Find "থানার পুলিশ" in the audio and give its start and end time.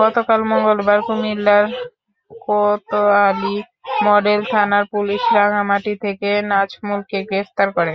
4.52-5.22